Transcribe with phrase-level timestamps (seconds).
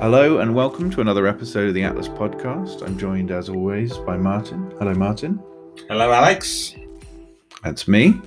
[0.00, 2.82] Hello and welcome to another episode of the Atlas Podcast.
[2.82, 4.72] I'm joined as always by Martin.
[4.78, 5.38] Hello, Martin.
[5.88, 6.74] Hello, Alex.
[7.62, 8.18] That's me.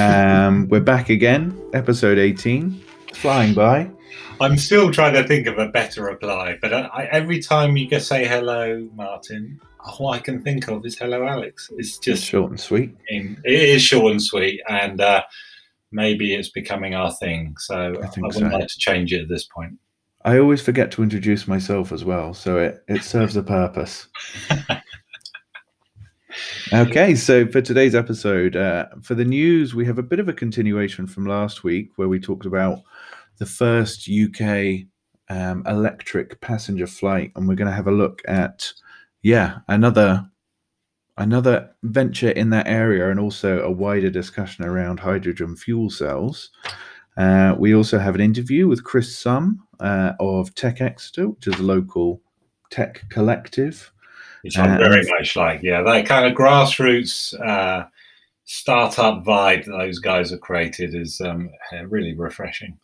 [0.00, 2.72] Um, we're back again, episode 18.
[3.14, 3.88] Flying by.
[4.40, 7.86] I'm still trying to think of a better reply, but I, I, every time you
[7.86, 11.70] just say hello, Martin, all I can think of is hello, Alex.
[11.78, 12.96] It's just short and sweet.
[13.08, 15.22] It is short and sweet, and uh,
[15.92, 17.54] maybe it's becoming our thing.
[17.60, 18.58] So I, I wouldn't so.
[18.58, 19.78] like to change it at this point.
[20.24, 24.06] I always forget to introduce myself as well, so it, it serves a purpose.
[26.72, 30.32] okay, so for today's episode, uh, for the news, we have a bit of a
[30.32, 32.82] continuation from last week where we talked about
[33.38, 34.86] the first UK
[35.28, 38.72] um, electric passenger flight, and we're going to have a look at,
[39.22, 40.28] yeah, another
[41.18, 46.50] another venture in that area, and also a wider discussion around hydrogen fuel cells.
[47.16, 51.58] Uh, we also have an interview with Kris Sum uh, of Tech Exeter, which is
[51.58, 52.22] a local
[52.70, 53.92] tech collective.
[54.42, 55.62] Which I very much like.
[55.62, 57.86] Yeah, that kind of grassroots uh,
[58.44, 61.50] startup vibe that those guys have created is um,
[61.88, 62.78] really refreshing.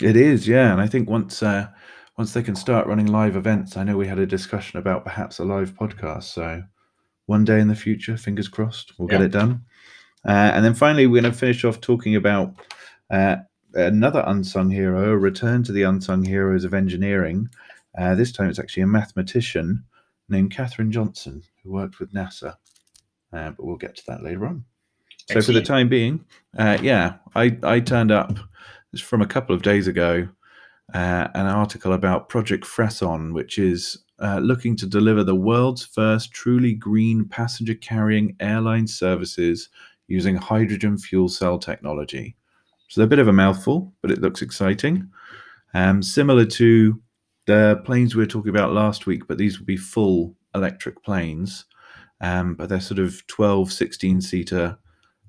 [0.00, 1.68] It is, yeah, and I think once uh,
[2.16, 5.38] once they can start running live events, I know we had a discussion about perhaps
[5.38, 6.24] a live podcast.
[6.24, 6.62] So
[7.26, 9.62] one day in the future, fingers crossed, we'll get it done.
[10.26, 12.54] Uh, and then finally, we're going to finish off talking about
[13.10, 13.36] uh,
[13.74, 17.48] another unsung hero, a return to the unsung heroes of engineering.
[17.98, 19.84] Uh, this time it's actually a mathematician
[20.28, 22.56] named Katherine Johnson who worked with NASA.
[23.32, 24.64] Uh, but we'll get to that later on.
[25.28, 25.44] Excellent.
[25.44, 26.24] So for the time being,
[26.58, 28.38] uh, yeah, I, I turned up
[28.92, 30.28] it's from a couple of days ago,
[30.92, 36.32] uh, an article about Project Fresson, which is uh, looking to deliver the world's first
[36.32, 39.68] truly green passenger carrying airline services
[40.08, 42.36] using hydrogen fuel cell technology.
[42.90, 45.08] So they're a bit of a mouthful, but it looks exciting.
[45.74, 47.00] Um, similar to
[47.46, 51.66] the planes we were talking about last week, but these will be full electric planes.
[52.20, 54.76] Um, but they're sort of 12, 16 seater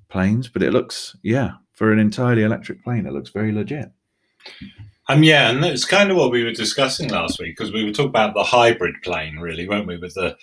[0.08, 0.48] planes.
[0.48, 3.92] But it looks, yeah, for an entirely electric plane, it looks very legit.
[5.08, 7.92] Um, yeah, and that's kind of what we were discussing last week because we were
[7.92, 9.98] talking about the hybrid plane, really, weren't we?
[9.98, 10.36] With the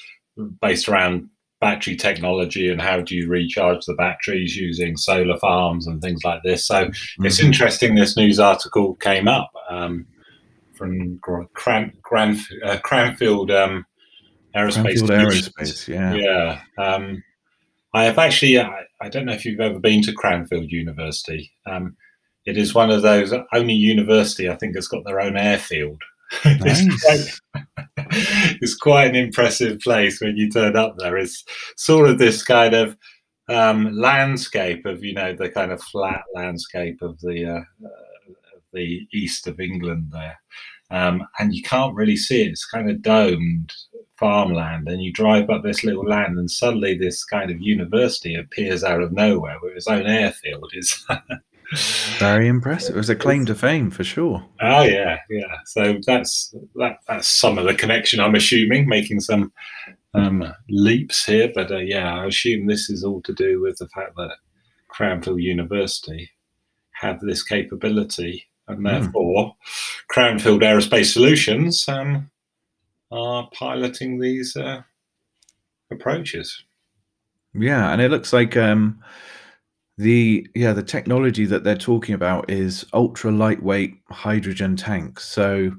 [0.61, 1.29] based around
[1.59, 6.41] battery technology and how do you recharge the batteries using solar farms and things like
[6.43, 6.65] this.
[6.65, 7.25] So mm-hmm.
[7.25, 10.07] it's interesting this news article came up um,
[10.75, 11.19] from
[11.53, 13.85] Cran, Gran, uh, Cranfield um,
[14.55, 15.05] Aerospace.
[15.05, 16.13] Cranfield Aerospace, yeah.
[16.13, 16.61] Yeah.
[16.77, 17.23] Um,
[17.93, 21.51] I have actually, I, I, don't know if you've ever been to Cranfield University.
[21.65, 21.97] Um,
[22.45, 26.01] it is one of those only university I think has got their own airfield.
[26.45, 26.85] Nice.
[26.85, 27.65] it's, quite,
[28.61, 31.17] it's, quite, an impressive place when you turn up there.
[31.17, 31.43] It's
[31.75, 32.95] sort of this kind of
[33.49, 38.31] um, landscape of you know the kind of flat landscape of the uh, uh,
[38.73, 40.39] the east of England there,
[40.91, 42.51] um, and you can't really see it.
[42.51, 43.73] It's kind of domed
[44.17, 48.83] farmland, and you drive up this little land, and suddenly this kind of university appears
[48.83, 50.71] out of nowhere with its own airfield.
[50.73, 51.05] Is
[52.17, 52.95] Very impressive.
[52.95, 54.43] It was a claim to fame for sure.
[54.61, 55.57] Oh yeah, yeah.
[55.65, 58.19] So that's that, that's some of the connection.
[58.19, 59.51] I'm assuming making some
[60.15, 63.87] um, leaps here, but uh, yeah, I assume this is all to do with the
[63.89, 64.35] fact that
[64.87, 66.31] Cranfield University
[66.93, 68.85] have this capability, and hmm.
[68.85, 69.53] therefore mm.
[70.07, 72.31] Cranfield Aerospace Solutions um,
[73.11, 74.81] are piloting these uh,
[75.91, 76.63] approaches.
[77.53, 78.57] Yeah, and it looks like.
[78.57, 79.03] Um,
[79.99, 85.25] the yeah, the technology that they're talking about is ultra lightweight hydrogen tanks.
[85.25, 85.73] So,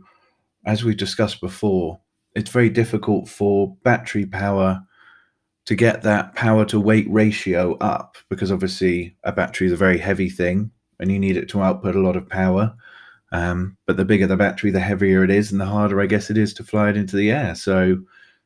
[0.66, 1.98] as we discussed before,
[2.34, 4.82] it's very difficult for battery power
[5.64, 9.96] to get that power to weight ratio up because obviously a battery is a very
[9.96, 12.74] heavy thing and you need it to output a lot of power.
[13.32, 16.28] Um, but the bigger the battery, the heavier it is, and the harder, I guess,
[16.28, 17.54] it is to fly it into the air.
[17.54, 17.96] So,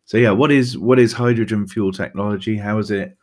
[0.04, 2.56] so yeah, what is what is hydrogen fuel technology?
[2.56, 3.16] How is it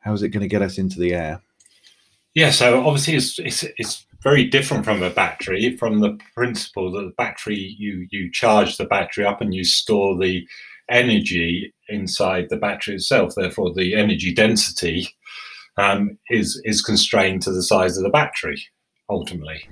[0.00, 1.40] how is it going to get us into the air?
[2.36, 7.00] Yeah, so obviously it's, it's, it's very different from a battery from the principle that
[7.00, 10.46] the battery you you charge the battery up and you store the
[10.90, 13.32] energy inside the battery itself.
[13.34, 15.08] Therefore, the energy density
[15.78, 18.62] um, is is constrained to the size of the battery.
[19.08, 19.66] Ultimately,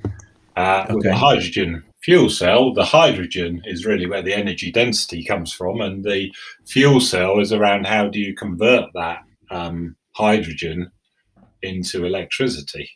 [0.57, 0.95] uh, okay.
[0.95, 5.83] with a hydrogen fuel cell, the hydrogen is really where the energy density comes from,
[5.83, 6.33] and the
[6.65, 9.19] fuel cell is around how do you convert that
[9.51, 10.91] um, hydrogen
[11.65, 12.91] into electricity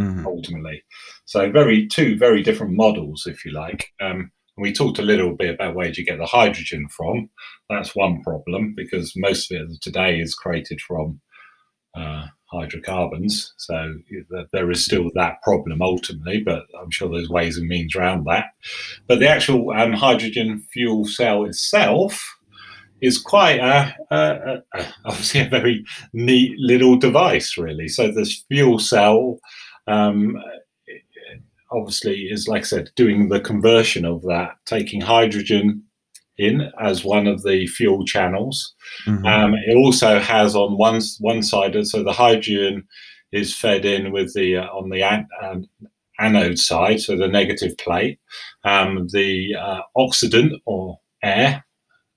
[0.00, 0.26] mm-hmm.
[0.26, 0.82] ultimately.
[1.24, 3.92] So very two very different models, if you like.
[4.00, 7.30] Um, we talked a little bit about where do you get the hydrogen from.
[7.68, 11.20] That's one problem because most of it today is created from
[11.96, 13.52] uh, hydrocarbons.
[13.56, 13.94] So
[14.52, 18.46] there is still that problem ultimately, but I'm sure there's ways and means around that.
[19.08, 22.33] But the actual um, hydrogen fuel cell itself
[23.04, 27.88] is quite a, a, a, obviously a very neat little device, really.
[27.88, 29.38] So this fuel cell.
[29.86, 30.36] Um,
[31.70, 35.82] obviously is like I said, doing the conversion of that, taking hydrogen
[36.36, 38.74] in as one of the fuel channels.
[39.06, 39.26] Mm-hmm.
[39.26, 42.84] Um, it also has on one one side, so the hydrogen
[43.32, 45.68] is fed in with the uh, on the an,
[46.18, 48.18] anode side, so the negative plate.
[48.64, 51.64] Um, the uh, oxidant or air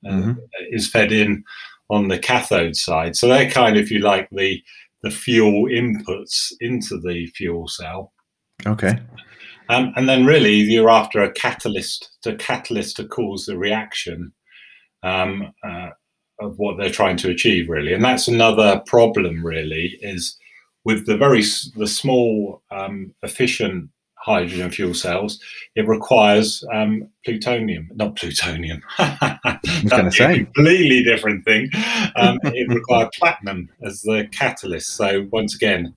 [0.06, 0.32] uh, mm-hmm.
[0.72, 1.44] is fed in
[1.90, 3.16] on the cathode side.
[3.16, 4.62] So they're kind of, if you like, the
[5.04, 8.14] the fuel inputs into the fuel cell.
[8.66, 9.00] Okay.
[9.70, 14.34] Um, and then really you're after a catalyst, to catalyst to cause the reaction
[15.04, 15.90] um, uh,
[16.40, 17.94] of what they're trying to achieve, really.
[17.94, 20.38] And that's another problem, really, is
[20.84, 21.44] with the very
[21.76, 23.90] the small um, efficient
[24.28, 25.40] hydrogen fuel cells,
[25.76, 28.82] it requires um, plutonium, not plutonium.
[28.98, 31.70] That's a completely different thing.
[32.18, 34.90] Um, it requires platinum as the catalyst.
[34.90, 35.96] So once again,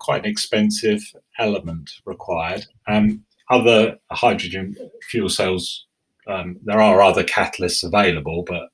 [0.00, 1.00] quite an expensive
[1.38, 2.66] element required.
[2.88, 4.76] Um, other hydrogen
[5.08, 5.86] fuel cells,
[6.26, 8.68] um, there are other catalysts available, but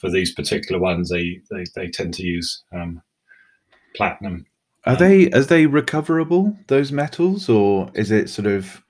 [0.00, 3.00] for these particular ones, they, they, they tend to use um,
[3.94, 4.46] platinum.
[4.86, 8.82] Are they are they recoverable those metals, or is it sort of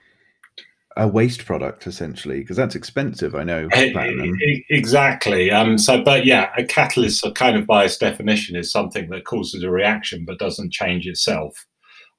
[0.97, 2.41] a waste product essentially?
[2.41, 4.37] Because that's expensive i know platinum.
[4.71, 5.51] exactly.
[5.51, 9.63] Um so but yeah a catalyst kind of by its definition is something that causes
[9.63, 11.67] a reaction but doesn't change itself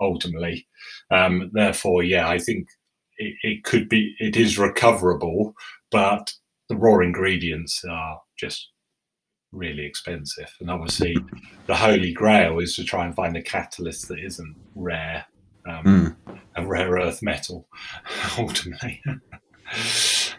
[0.01, 0.67] ultimately.
[1.11, 2.67] Um therefore yeah i think
[3.17, 5.53] it, it could be it is recoverable
[5.91, 6.33] but
[6.67, 8.69] the raw ingredients are just
[9.55, 11.15] really expensive and obviously
[11.67, 15.25] the holy grail is to try and find a catalyst that isn't rare
[15.67, 16.39] um, mm.
[16.55, 17.67] a rare earth metal,
[18.37, 19.01] ultimately.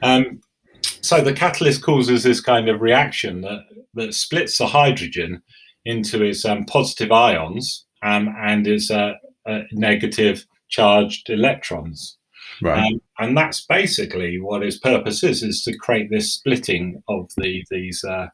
[0.03, 0.41] um,
[0.83, 3.65] so the catalyst causes this kind of reaction that,
[3.95, 5.43] that splits the hydrogen
[5.85, 9.15] into its um, positive ions um, and its uh,
[9.47, 12.19] uh, negative charged electrons.
[12.63, 12.93] Right.
[12.93, 17.65] Um, and that's basically what its purpose is: is to create this splitting of the
[17.71, 18.29] these uh,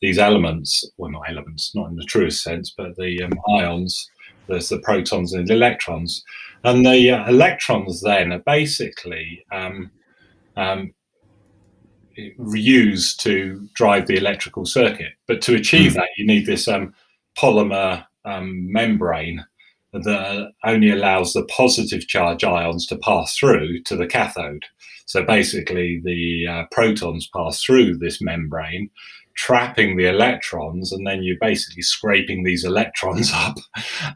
[0.00, 0.84] these elements.
[0.96, 4.10] Well, not elements, not in the truest sense, but the um, ions
[4.46, 6.24] there's the protons and the electrons.
[6.64, 9.90] And the uh, electrons then are basically um,
[10.56, 10.92] um,
[12.16, 15.12] used to drive the electrical circuit.
[15.26, 15.96] But to achieve mm.
[15.96, 16.94] that, you need this um,
[17.38, 19.44] polymer um, membrane
[19.92, 24.64] that only allows the positive charge ions to pass through to the cathode.
[25.06, 28.90] So basically, the uh, protons pass through this membrane,
[29.36, 33.56] trapping the electrons, and then you're basically scraping these electrons up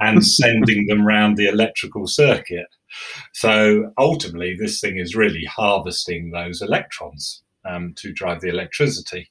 [0.00, 2.66] and sending them around the electrical circuit.
[3.32, 9.30] So ultimately, this thing is really harvesting those electrons um, to drive the electricity,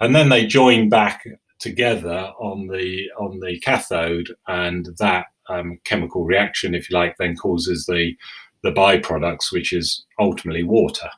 [0.00, 1.24] and then they join back
[1.58, 7.36] together on the on the cathode, and that um, chemical reaction, if you like, then
[7.36, 8.12] causes the
[8.62, 11.08] the byproducts, which is ultimately water.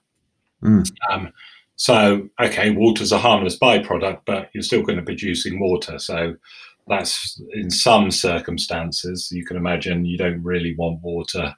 [0.62, 0.88] Mm.
[1.11, 1.32] Um,
[1.75, 5.99] so, okay, water's a harmless byproduct, but you're still going to be producing water.
[5.99, 6.37] So,
[6.88, 11.55] that's in some circumstances, you can imagine you don't really want water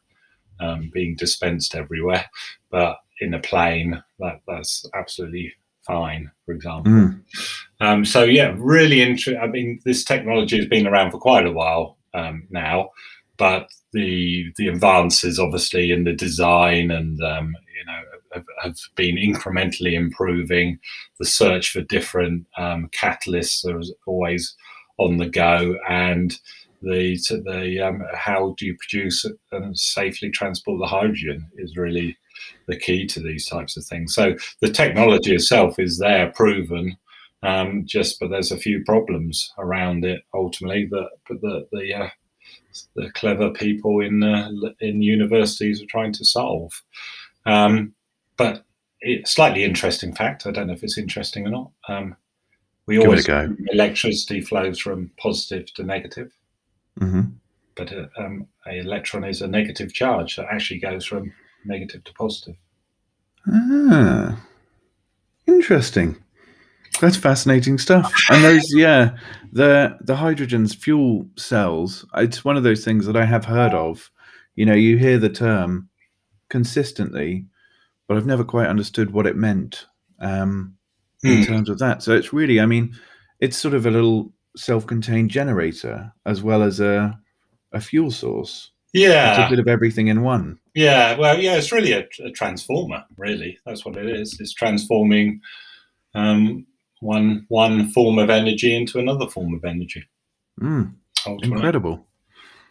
[0.61, 2.27] um, being dispensed everywhere.
[2.71, 5.53] But in a plane, that, that's absolutely
[5.87, 6.93] fine, for example.
[6.93, 7.21] Mm.
[7.81, 9.39] Um, so, yeah, really interesting.
[9.43, 12.91] I mean, this technology has been around for quite a while um, now,
[13.37, 18.03] but the the advances, obviously, in the design and um, you know
[18.33, 20.79] have, have, been incrementally improving.
[21.19, 24.57] The search for different um, catalysts are always
[24.99, 26.39] on the go, and
[26.83, 32.17] the the um, how do you produce and safely transport the hydrogen is really
[32.67, 34.15] the key to these types of things.
[34.15, 36.97] So the technology itself is there, proven.
[37.45, 42.09] Um, just but there's a few problems around it ultimately that the the uh,
[42.97, 46.73] the clever people in uh, in universities are trying to solve.
[47.47, 47.95] Um,
[48.37, 48.65] but
[49.01, 50.47] it, slightly interesting fact.
[50.47, 51.71] I don't know if it's interesting or not.
[51.89, 52.17] Um,
[52.87, 56.33] we Give always electricity flows from positive to negative,
[57.01, 57.23] mm-hmm.
[57.77, 61.33] but uh, um, a electron is a negative charge that actually goes from
[61.65, 62.57] negative to positive.
[63.51, 64.41] Ah,
[65.47, 66.17] interesting.
[67.01, 68.13] That's fascinating stuff.
[68.31, 69.17] And those, yeah,
[69.53, 72.05] the the hydrogen's fuel cells.
[72.17, 74.11] It's one of those things that I have heard of.
[74.57, 75.89] You know, you hear the term
[76.49, 77.47] consistently,
[78.07, 79.87] but I've never quite understood what it meant
[80.21, 80.77] um,
[81.23, 81.45] in hmm.
[81.45, 82.03] terms of that.
[82.03, 82.95] So it's really, I mean,
[83.41, 87.19] it's sort of a little self-contained generator as well as a
[87.73, 88.71] a fuel source.
[88.93, 90.61] Yeah, it's a bit of everything in one.
[90.75, 93.05] Yeah, well, yeah, it's really a, a transformer.
[93.17, 94.39] Really, that's what it is.
[94.39, 95.41] It's transforming
[96.15, 96.65] um,
[97.01, 100.05] one one form of energy into another form of energy.
[100.61, 100.95] Mm,
[101.43, 102.07] incredible.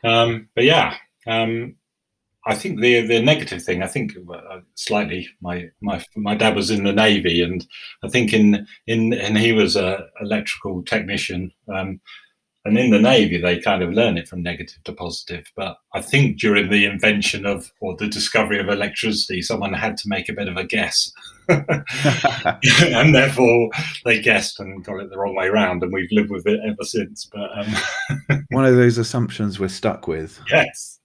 [0.03, 0.95] Um, but yeah,
[1.27, 1.75] um,
[2.45, 3.83] I think the the negative thing.
[3.83, 5.29] I think uh, slightly.
[5.41, 7.65] My my my dad was in the navy, and
[8.03, 11.51] I think in in and he was a electrical technician.
[11.73, 12.01] Um,
[12.65, 15.51] and in the navy, they kind of learn it from negative to positive.
[15.55, 20.09] But I think during the invention of or the discovery of electricity, someone had to
[20.09, 21.11] make a bit of a guess,
[21.49, 23.69] and therefore
[24.05, 26.83] they guessed and got it the wrong way around, and we've lived with it ever
[26.83, 27.29] since.
[27.31, 28.45] But um...
[28.49, 30.39] one of those assumptions we're stuck with.
[30.49, 30.99] Yes.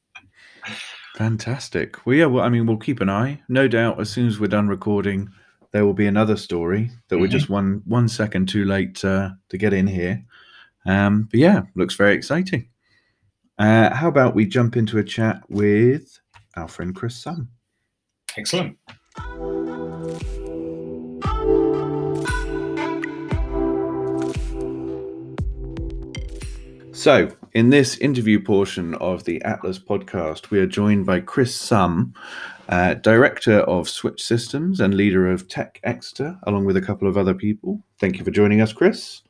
[1.17, 2.07] Fantastic.
[2.07, 2.27] Well, yeah.
[2.27, 3.43] Well, I mean, we'll keep an eye.
[3.49, 5.29] No doubt, as soon as we're done recording,
[5.73, 7.23] there will be another story that mm-hmm.
[7.23, 10.25] we're just one one second too late uh, to get in here.
[10.88, 12.68] Um, but yeah, looks very exciting.
[13.59, 16.18] Uh, how about we jump into a chat with
[16.57, 17.50] our friend Kris Sum?
[18.37, 18.78] Excellent.
[26.92, 32.14] So, in this interview portion of the Atlas podcast, we are joined by Kris Sum,
[32.68, 37.16] uh, director of Switch Systems and leader of Tech Exeter, along with a couple of
[37.16, 37.85] other people.
[38.00, 39.23] Thank you for joining us, Kris.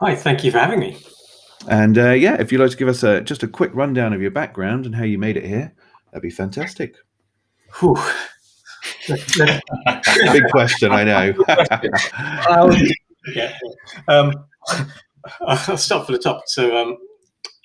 [0.00, 0.96] Hi, thank you for having me.
[1.68, 4.22] And uh, yeah, if you'd like to give us a, just a quick rundown of
[4.22, 5.74] your background and how you made it here,
[6.10, 6.94] that'd be fantastic.
[7.78, 7.98] Whew.
[9.08, 11.34] Big question, I know.
[13.34, 13.52] yeah.
[14.08, 14.32] Um,
[15.42, 16.44] I'll start from the top.
[16.46, 16.96] So um,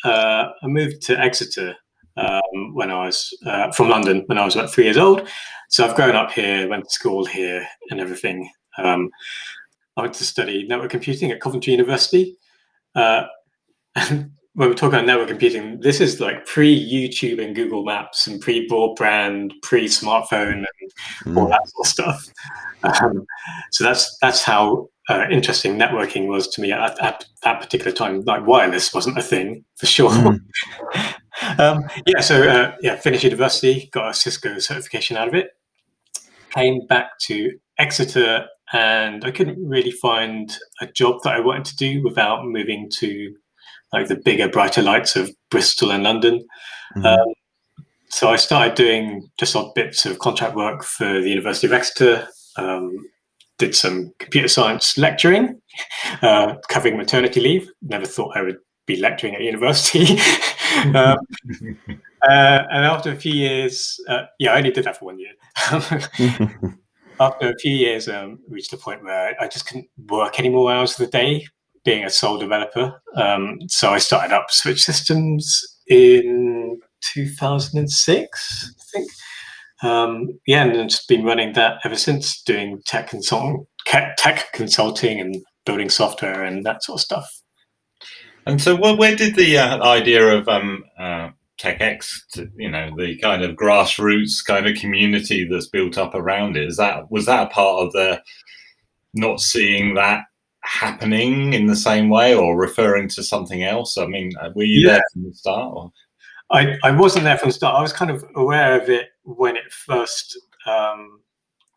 [0.04, 1.76] uh, I moved to Exeter
[2.18, 5.28] um, when I was uh, from London when I was about three years old.
[5.70, 8.50] So I've grown up here, went to school here, and everything.
[8.78, 9.10] Um,
[9.98, 12.38] I went to study network computing at Coventry University.
[12.96, 13.24] Uh,
[13.96, 18.26] and when we're talking about network computing, this is like pre YouTube and Google Maps
[18.26, 20.92] and pre broadband, pre smartphone, and
[21.26, 21.38] mm.
[21.38, 22.34] all that sort of stuff.
[22.84, 23.26] Um,
[23.72, 28.22] so that's that's how uh, interesting networking was to me at, at, that particular time.
[28.22, 30.10] Like wireless wasn't a thing for sure.
[30.10, 30.40] Mm.
[31.60, 35.50] um, yeah, so uh, yeah, finished university, got a Cisco certification out of it.
[36.52, 41.76] Came back to Exeter, and I couldn't really find a job that I wanted to
[41.76, 43.36] do without moving to
[43.94, 46.46] like the bigger, brighter lights of Bristol and London.
[46.98, 47.06] Mm.
[47.06, 47.34] Um,
[48.10, 52.28] so I started doing just odd bits of contract work for the University of Exeter.
[52.58, 53.06] Um,
[53.58, 55.62] did some computer science lecturing,
[56.22, 57.70] uh, covering maternity leave.
[57.82, 60.20] Never thought I would be lecturing at university.
[60.94, 61.18] um,
[62.30, 65.34] uh, and after a few years, uh, yeah, I only did that for one year.
[67.20, 70.72] After a few years, um, reached a point where I just couldn't work any more
[70.72, 71.46] hours of the day
[71.84, 73.02] being a sole developer.
[73.16, 76.80] Um, so I started up Switch Systems in
[77.14, 79.12] 2006, I think.
[79.84, 85.36] Um, yeah, and just been running that ever since, doing tech consult- tech consulting and
[85.66, 87.42] building software and that sort of stuff.
[88.48, 91.30] And so, where did the uh, idea of um, uh,
[91.60, 96.58] TechX, to, you know, the kind of grassroots kind of community that's built up around
[96.58, 98.22] it, is that was that a part of the
[99.14, 100.24] not seeing that
[100.62, 103.98] happening in the same way, or referring to something else?
[103.98, 104.94] I mean, uh, were you yeah.
[104.94, 105.74] there from the start?
[105.76, 105.92] Or?
[106.52, 107.78] I, I wasn't there from the start.
[107.78, 111.22] I was kind of aware of it when it first um,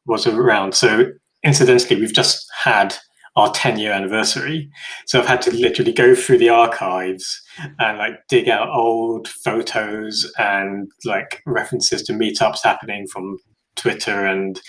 [0.07, 0.75] was around.
[0.75, 1.13] So,
[1.45, 2.95] incidentally, we've just had
[3.39, 4.69] our 10 year anniversary.
[5.07, 7.41] So I've had to literally go through the archives
[7.79, 13.39] and like dig out old photos and like references to meetups happening from
[13.77, 14.61] Twitter and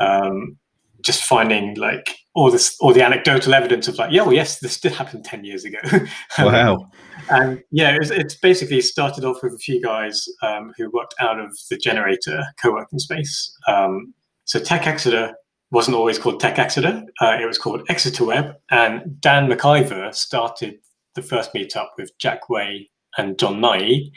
[0.00, 0.58] um,
[1.02, 4.78] just finding like all this all the anecdotal evidence of like yeah well yes this
[4.78, 5.78] did happen 10 years ago.
[6.38, 6.90] Wow.
[7.30, 11.38] and yeah it's, it's basically started off with a few guys um, who worked out
[11.38, 13.56] of the generator co-working space.
[13.68, 14.14] Um,
[14.46, 15.32] so tech exeter
[15.70, 17.04] wasn't always called Tech Exeter.
[17.20, 18.56] Uh, it was called Exeter Web.
[18.70, 20.78] And Dan McIver started
[21.14, 24.10] the first meetup with Jack Way and John Nye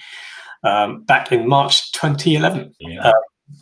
[0.63, 2.74] um, back in March 2011.
[2.79, 3.01] Yeah.
[3.01, 3.12] Uh,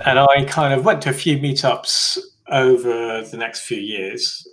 [0.06, 2.18] and I kind of went to a few meetups
[2.50, 4.48] over the next few years.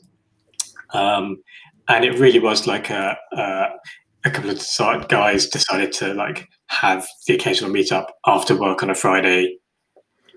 [0.94, 1.42] Um,
[1.88, 3.66] and it really was like a, a,
[4.24, 8.94] a couple of guys decided to like have the occasional meetup after work on a
[8.94, 9.58] Friday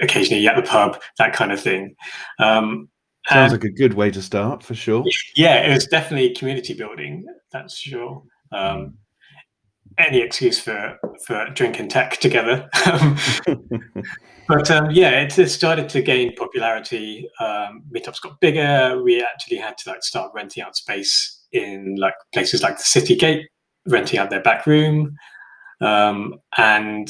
[0.01, 1.95] occasionally at the pub, that kind of thing.
[2.39, 2.89] Um,
[3.29, 5.05] Sounds like a good way to start for sure.
[5.35, 7.25] Yeah, it was definitely community building.
[7.51, 8.23] That's sure.
[8.51, 8.97] Um,
[9.97, 12.69] any excuse for for drinking tech together.
[14.47, 17.29] but um, yeah, it, it, started to gain popularity.
[17.39, 19.01] Um, meetups got bigger.
[19.03, 23.15] We actually had to like start renting out space in like places like the City
[23.15, 23.47] Gate,
[23.87, 25.15] renting out their back room,
[25.81, 27.09] um, and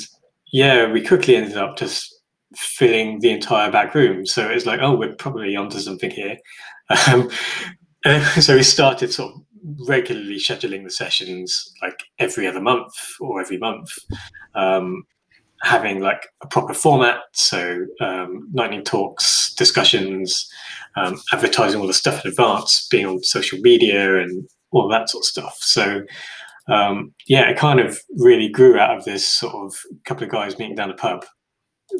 [0.51, 2.10] yeah, we quickly ended up just
[2.55, 4.25] filling the entire back room.
[4.25, 6.37] So it's like, oh, we're probably onto something here.
[7.07, 7.29] Um,
[8.41, 9.41] so we started sort of
[9.87, 13.89] regularly scheduling the sessions like every other month or every month.
[14.55, 15.03] Um,
[15.63, 17.19] having like a proper format.
[17.33, 20.49] So um, lightning talks, discussions,
[20.95, 25.21] um, advertising all the stuff in advance, being on social media and all that sort
[25.21, 25.57] of stuff.
[25.59, 26.01] So
[26.67, 30.57] um, yeah, it kind of really grew out of this sort of couple of guys
[30.57, 31.25] meeting down the pub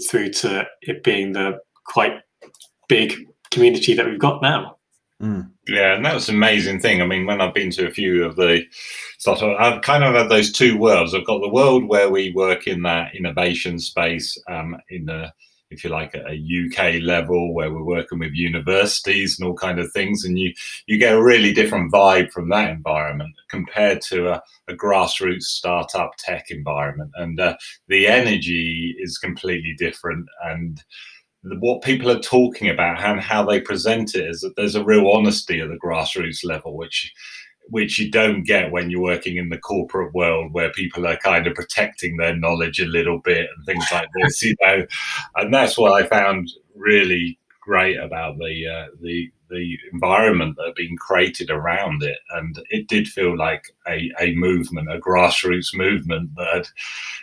[0.10, 2.19] through to it being the quite
[2.88, 3.13] big
[3.51, 4.77] community that we've got now.
[5.21, 5.51] Mm.
[5.67, 7.01] Yeah, and that was an amazing thing.
[7.01, 8.63] I mean, when I've been to a few of the
[9.19, 11.13] stuff, I've kind of had those two worlds.
[11.13, 15.31] I've got the world where we work in that innovation space, um, in the,
[15.72, 19.80] if you like, at a UK level, where we're working with universities and all kind
[19.80, 20.54] of things, and you
[20.86, 26.12] you get a really different vibe from that environment compared to a, a grassroots startup
[26.18, 27.56] tech environment, and uh,
[27.88, 30.84] the energy is completely different and
[31.44, 35.10] what people are talking about and how they present it is that there's a real
[35.10, 37.12] honesty at the grassroots level, which
[37.70, 41.48] which you don't get when you're working in the corporate world where people are kind
[41.48, 44.86] of protecting their knowledge a little bit and things like this, you know.
[45.36, 50.75] And that's what I found really great about the uh, the the environment that had
[50.75, 52.18] been created around it.
[52.32, 56.68] And it did feel like a, a movement, a grassroots movement that,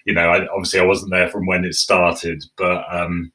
[0.05, 3.33] you know, I, obviously I wasn't there from when it started, but um,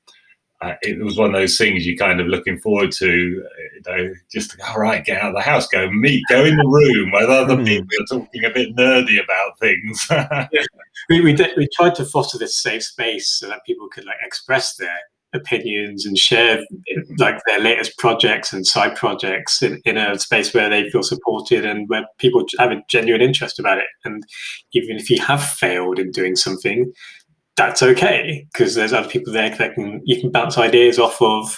[0.64, 4.14] uh, it was one of those things you kind of looking forward to, you know,
[4.32, 6.66] just to go, all right, get out of the house, go meet, go in the
[6.66, 7.66] room where other hmm.
[7.66, 10.08] people are talking a bit nerdy about things.
[10.12, 10.66] yeah.
[11.10, 14.16] We, we, did, we tried to foster this safe space so that people could like
[14.24, 14.98] express their
[15.34, 16.64] opinions and share
[17.18, 21.66] like their latest projects and side projects in, in a space where they feel supported
[21.66, 23.88] and where people have a genuine interest about it.
[24.06, 24.24] And
[24.74, 26.94] even if you have failed in doing something,
[27.56, 31.58] that's okay because there's other people there that can you can bounce ideas off of,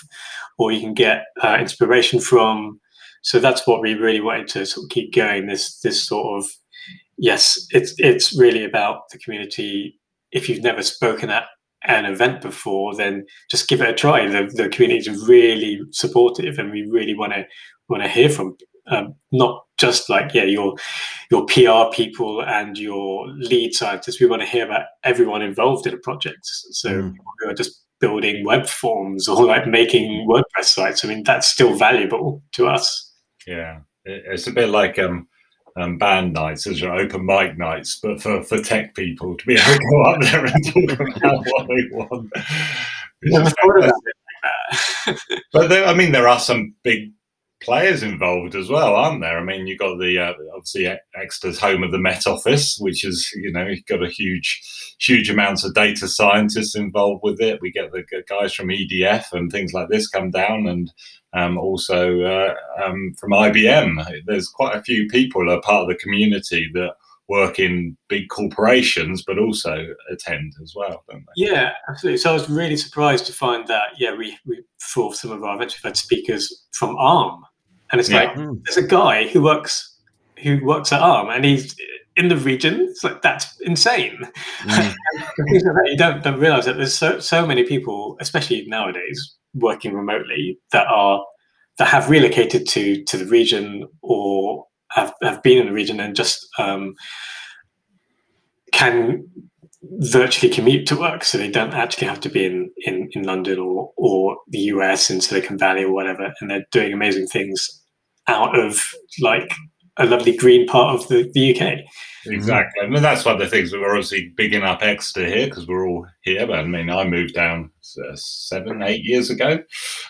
[0.57, 2.79] or you can get uh, inspiration from.
[3.21, 5.47] So that's what we really wanted to sort of keep going.
[5.47, 6.49] This this sort of
[7.17, 9.99] yes, it's it's really about the community.
[10.31, 11.45] If you've never spoken at
[11.87, 14.27] an event before, then just give it a try.
[14.27, 17.45] The the community is really supportive, and we really want to
[17.87, 20.75] want to hear from um, not just like yeah your
[21.31, 24.19] your PR people and your lead scientists.
[24.19, 26.39] We want to hear about everyone involved in a project.
[26.43, 27.13] So mm.
[27.39, 31.03] who are just building web forms or like making WordPress sites.
[31.03, 33.13] I mean that's still valuable to us.
[33.47, 35.27] Yeah, it's a bit like um,
[35.77, 39.55] um, band nights as your open mic nights, but for, for tech people to be
[39.55, 42.31] able to go up there and talk about what they want.
[45.53, 47.11] but there, I mean, there are some big
[47.61, 49.39] players involved as well, aren't there?
[49.39, 53.31] I mean, you've got the uh, obviously Exeter's home of the Met Office, which is
[53.35, 54.61] you know you've got a huge,
[54.99, 57.61] huge amounts of data scientists involved with it.
[57.61, 60.91] We get the guys from EDF and things like this come down, and
[61.33, 64.23] um, also uh, um, from IBM.
[64.25, 66.95] There's quite a few people are part of the community that
[67.27, 71.47] work in big corporations, but also attend as well, don't they?
[71.47, 72.17] Yeah, absolutely.
[72.17, 75.55] So I was really surprised to find that, yeah, we, we for some of our
[75.55, 77.41] events, we've had speakers from ARM.
[77.91, 78.23] And it's yeah.
[78.23, 78.61] like, mm.
[78.65, 79.91] there's a guy who works
[80.43, 81.75] who works at ARM and he's
[82.17, 82.81] in the region.
[82.81, 84.19] It's like, that's insane.
[84.65, 84.93] Mm.
[85.85, 90.87] you don't, don't realize that there's so, so many people, especially nowadays, working remotely that
[90.87, 91.23] are
[91.77, 94.24] that have relocated to to the region or
[94.95, 96.95] have, have been in the region and just um,
[98.71, 99.27] can
[99.99, 103.59] virtually commute to work so they don't actually have to be in, in, in London
[103.59, 107.83] or, or the US in Silicon Valley or whatever and they're doing amazing things
[108.27, 108.81] out of
[109.21, 109.51] like
[109.97, 111.79] a lovely green part of the, the UK.
[112.25, 112.83] Exactly.
[112.83, 115.67] I mean, that's one of the things that we're obviously bigging up Exeter here because
[115.67, 116.47] we're all here.
[116.47, 119.59] But I mean, I moved down uh, seven, eight years ago.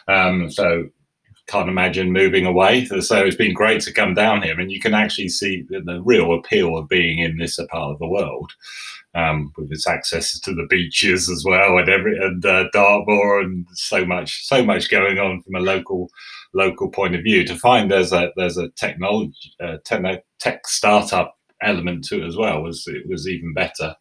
[0.07, 0.85] Um, so
[1.47, 2.86] can't imagine moving away.
[2.86, 6.01] So it's been great to come down here, and you can actually see the, the
[6.01, 8.51] real appeal of being in this part of the world,
[9.13, 13.65] um, with its access to the beaches as well, and every and uh, Dartmoor, and
[13.73, 16.10] so much, so much going on from a local
[16.53, 17.45] local point of view.
[17.45, 19.77] To find there's a there's a technology uh,
[20.39, 23.95] tech, startup element to it as well was it was even better.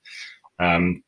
[0.59, 1.04] Um,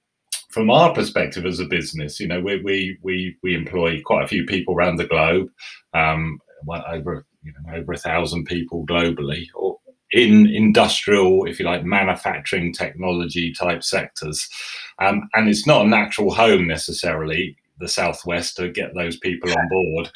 [0.56, 4.26] from our perspective as a business, you know, we we we, we employ quite a
[4.26, 5.48] few people around the globe,
[5.92, 9.76] um, over you know over a thousand people globally, or
[10.12, 14.48] in industrial, if you like, manufacturing technology type sectors,
[14.98, 19.68] um, and it's not a natural home necessarily the southwest to get those people on
[19.68, 20.10] board.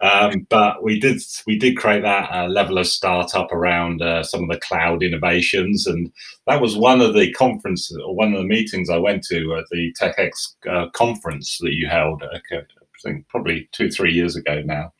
[0.00, 4.44] Um, but we did we did create that uh, level of startup around uh, some
[4.44, 6.12] of the cloud innovations, and
[6.46, 9.64] that was one of the conferences or one of the meetings I went to at
[9.70, 12.22] the TechX uh, conference that you held.
[12.22, 12.62] Uh, I
[13.02, 14.92] think probably two three years ago now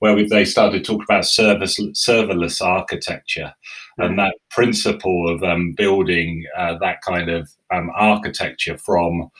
[0.00, 3.52] where we, they started talking about service, serverless architecture
[3.98, 4.02] mm-hmm.
[4.02, 9.30] and that principle of um, building uh, that kind of um, architecture from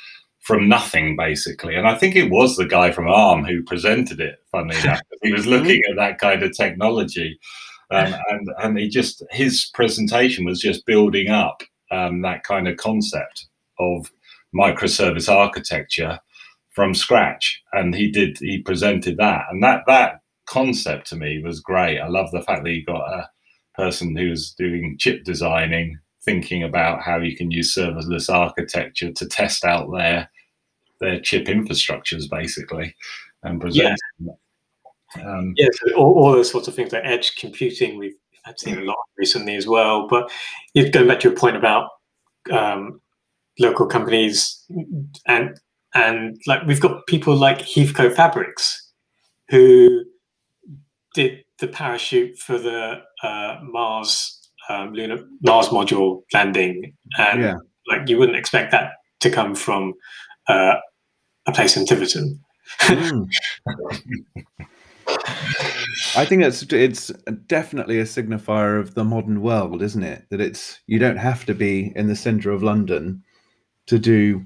[0.41, 1.75] from nothing basically.
[1.77, 5.33] And i think it was the guy from arm who presented it funny enough he
[5.33, 7.39] was looking at that kind of technology
[7.91, 12.77] um, and and he just his presentation was just building up um, that kind of
[12.77, 13.47] concept
[13.79, 14.11] of
[14.55, 16.19] microservice architecture
[16.73, 17.63] from scratch.
[17.73, 19.47] And he did he presented that.
[19.51, 21.99] And that that concept to me was great.
[21.99, 23.29] I love the fact that you got a
[23.75, 29.65] person who's doing chip designing, thinking about how you can use serverless architecture to test
[29.65, 30.31] out their
[31.01, 32.95] their chip infrastructures, basically,
[33.43, 33.99] and present.
[34.19, 34.33] Yeah.
[35.25, 38.15] Um, yeah, so all, all those sorts of things like edge computing, we've
[38.47, 40.07] I've seen a lot recently as well.
[40.09, 40.31] But
[40.75, 41.91] it's going back to your point about
[42.51, 43.01] um,
[43.59, 44.65] local companies
[45.27, 45.59] and
[45.95, 48.91] and like we've got people like Heathcoat Fabrics
[49.49, 50.05] who
[51.15, 54.40] did the parachute for the uh, Mars
[54.71, 57.55] um, lunar Mars module landing, and yeah.
[57.89, 59.95] like you wouldn't expect that to come from
[60.49, 60.75] uh,
[61.47, 62.41] a place in Tiverton.
[62.81, 63.29] mm.
[66.17, 67.09] I think it's it's
[67.47, 70.25] definitely a signifier of the modern world, isn't it?
[70.31, 73.23] That it's you don't have to be in the centre of London
[73.87, 74.45] to do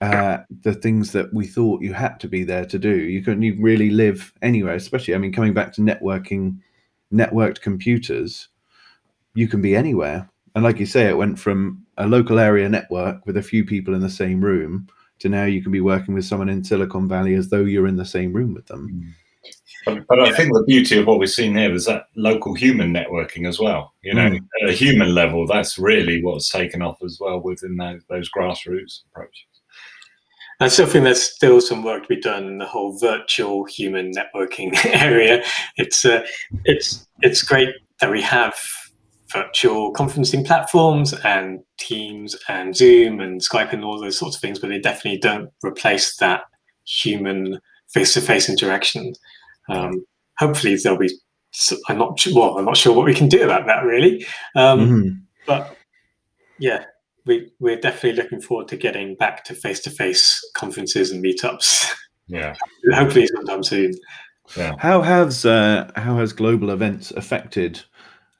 [0.00, 2.96] uh, the things that we thought you had to be there to do.
[2.96, 6.58] You can you really live anywhere, especially I mean coming back to networking,
[7.12, 8.48] networked computers,
[9.36, 10.28] you can be anywhere.
[10.54, 13.94] And like you say, it went from a local area network with a few people
[13.94, 17.34] in the same room to now you can be working with someone in Silicon Valley
[17.34, 18.88] as though you're in the same room with them.
[18.88, 19.12] Mm.
[19.84, 22.92] But, but I think the beauty of what we've seen here is that local human
[22.92, 23.94] networking as well.
[24.02, 24.40] You know, mm.
[24.62, 29.02] at a human level, that's really what's taken off as well within those, those grassroots
[29.10, 29.44] approaches.
[30.58, 34.12] I still think there's still some work to be done in the whole virtual human
[34.12, 35.44] networking area.
[35.76, 36.26] It's uh,
[36.64, 38.54] it's it's great that we have
[39.32, 44.58] virtual conferencing platforms and Teams and Zoom and Skype and all those sorts of things,
[44.58, 46.42] but they definitely don't replace that
[46.86, 49.14] human face-to-face interaction.
[49.68, 50.04] Um,
[50.38, 51.10] hopefully, there'll be.
[51.88, 52.58] I'm not well.
[52.58, 55.08] I'm not sure what we can do about that really, um, mm-hmm.
[55.46, 55.76] but
[56.58, 56.84] yeah,
[57.24, 61.90] we we're definitely looking forward to getting back to face to face conferences and meetups.
[62.28, 62.54] Yeah,
[62.92, 63.94] hopefully sometime soon.
[64.56, 64.74] Yeah.
[64.78, 67.82] How has uh, how has global events affected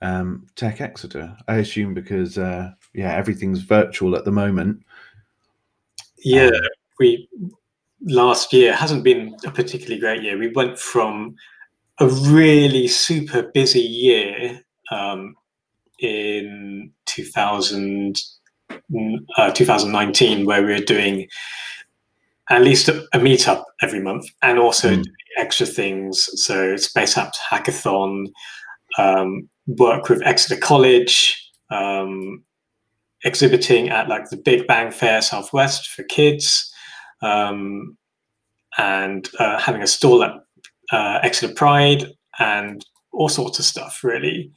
[0.02, 1.36] um, Tech Exeter?
[1.48, 4.82] I assume because uh, yeah, everything's virtual at the moment.
[6.18, 6.60] Yeah, um,
[6.98, 7.28] we
[8.02, 10.38] last year hasn't been a particularly great year.
[10.38, 11.36] We went from
[11.98, 15.34] a really super busy year um,
[16.00, 18.20] in 2000
[19.36, 21.26] uh, 2019 where we were doing
[22.50, 25.04] at least a, a meetup every month and also mm.
[25.38, 26.28] extra things.
[26.42, 28.26] So Space Apps Hackathon,
[28.98, 32.42] um, work with Exeter College, um,
[33.24, 36.72] exhibiting at like the Big Bang Fair Southwest for kids,
[37.22, 37.96] um,
[38.78, 40.32] and uh, having a stall at
[40.92, 44.52] uh, Exeter Pride and all sorts of stuff really.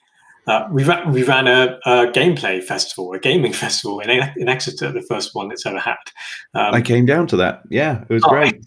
[0.47, 4.91] Uh, we ran we ran a, a, gameplay festival, a gaming festival in, in Exeter,
[4.91, 5.97] the first one it's ever had.
[6.53, 7.61] Um, I came down to that.
[7.69, 8.55] Yeah, it was oh, great.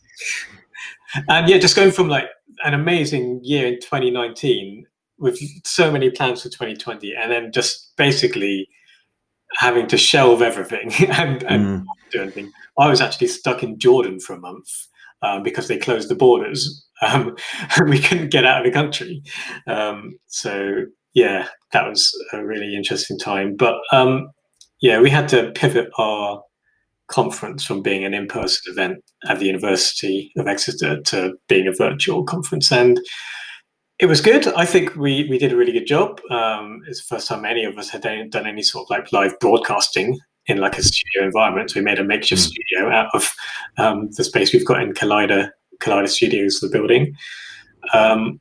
[1.29, 2.25] And yeah, just going from like
[2.65, 4.87] an amazing year in 2019
[5.23, 8.69] with so many plans for 2020, and then just basically
[9.57, 11.85] having to shelve everything and, and mm.
[12.11, 12.51] do anything.
[12.79, 14.69] I was actually stuck in Jordan for a month
[15.23, 16.87] um, because they closed the borders.
[17.05, 17.35] Um,
[17.89, 19.25] we couldn't get out of the country.
[19.67, 23.57] Um, so yeah, that was a really interesting time.
[23.57, 24.31] But um,
[24.81, 26.43] yeah, we had to pivot our
[27.09, 32.23] conference from being an in-person event at the University of Exeter to being a virtual
[32.23, 33.01] conference, and
[34.03, 34.49] it was good.
[34.49, 36.21] I think we we did a really good job.
[36.29, 39.39] Um, it's the first time any of us had done any sort of like live
[39.39, 41.71] broadcasting in like a studio environment.
[41.71, 42.47] So we made a makeshift mm.
[42.47, 43.33] studio out of
[43.79, 47.15] um, the space we've got in Collider Collider Studios, the building.
[47.95, 48.41] Um,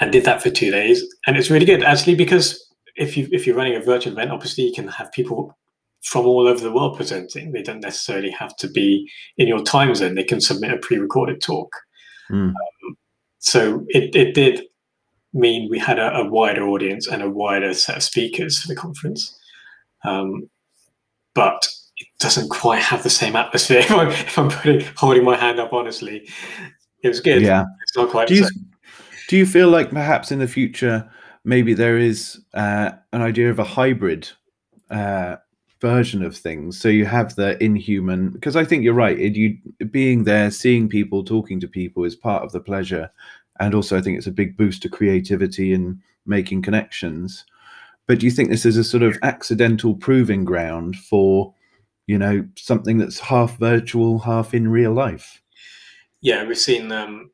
[0.00, 1.02] and did that for two days.
[1.26, 4.64] And it's really good actually because if you if you're running a virtual event, obviously
[4.64, 5.56] you can have people
[6.02, 7.52] from all over the world presenting.
[7.52, 10.14] They don't necessarily have to be in your time zone.
[10.14, 11.72] They can submit a pre-recorded talk.
[12.30, 12.50] Mm.
[12.50, 12.54] Um,
[13.38, 14.64] so it, it did
[15.32, 18.74] mean we had a, a, wider audience and a wider set of speakers for the
[18.74, 19.38] conference.
[20.04, 20.48] Um,
[21.34, 23.80] but it doesn't quite have the same atmosphere.
[23.84, 26.28] If I'm, if I'm putting, holding my hand up, honestly,
[27.02, 27.42] it was good.
[27.42, 28.28] Yeah, it's not quite.
[28.28, 28.48] Do you,
[29.28, 31.08] do you feel like perhaps in the future
[31.44, 34.28] maybe there is uh, an idea of a hybrid
[34.90, 35.36] uh,
[35.80, 36.78] version of things?
[36.78, 39.18] So you have the inhuman, because I think you're right.
[39.18, 39.58] It, you
[39.90, 43.10] being there, seeing people, talking to people is part of the pleasure,
[43.60, 47.44] and also I think it's a big boost to creativity and making connections.
[48.06, 51.54] But do you think this is a sort of accidental proving ground for,
[52.06, 55.42] you know, something that's half virtual, half in real life?
[56.20, 57.30] Yeah, we've seen um,